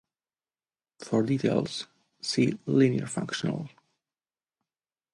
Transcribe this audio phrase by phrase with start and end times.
[0.97, 1.85] For details,
[2.21, 3.69] see linear functional.